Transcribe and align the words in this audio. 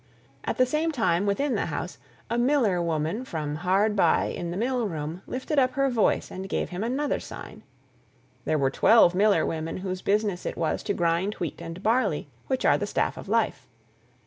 At 0.43 0.57
the 0.57 0.65
same 0.65 0.91
time 0.91 1.27
within 1.27 1.53
the 1.53 1.67
house, 1.67 1.99
a 2.27 2.35
miller 2.35 2.81
woman 2.81 3.23
from 3.23 3.57
hard 3.57 3.95
by 3.95 4.25
in 4.33 4.49
the 4.49 4.57
mill 4.57 4.87
room 4.87 5.21
lifted 5.27 5.59
up 5.59 5.73
her 5.73 5.91
voice 5.91 6.31
and 6.31 6.49
gave 6.49 6.69
him 6.69 6.83
another 6.83 7.19
sign. 7.19 7.61
There 8.45 8.57
were 8.57 8.71
twelve 8.71 9.13
miller 9.13 9.45
women 9.45 9.77
whose 9.77 10.01
business 10.01 10.43
it 10.43 10.57
was 10.57 10.81
to 10.85 10.95
grind 10.95 11.35
wheat 11.35 11.61
and 11.61 11.83
barley 11.83 12.29
which 12.47 12.65
are 12.65 12.79
the 12.79 12.87
staff 12.87 13.15
of 13.15 13.29
life. 13.29 13.67